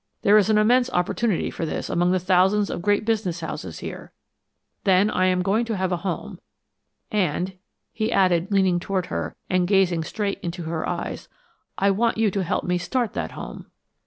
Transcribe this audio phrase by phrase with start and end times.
[0.23, 4.11] There is an immense opportunity for this among the thousands of great business houses here.
[4.83, 6.39] Then I am going to have a home
[7.11, 7.53] and,"
[7.93, 11.27] he added, leaning toward her and gazing straight into her eyes,
[11.77, 13.67] "I want you to help me start that home."